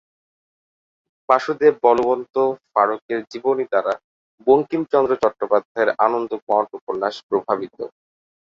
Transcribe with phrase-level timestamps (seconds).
[1.29, 2.35] বাসুদেব বলবন্ত
[2.71, 3.93] ফাড়কের জীবনী দ্বারা
[4.47, 7.77] বঙ্কিমচন্দ্র চট্টোপাধ্যায়ের আনন্দমঠ উপন্যাস প্রভাবিত।